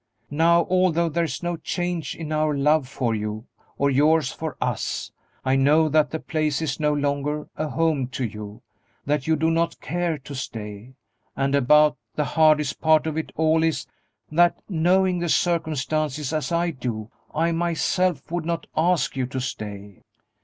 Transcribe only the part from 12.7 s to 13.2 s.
part of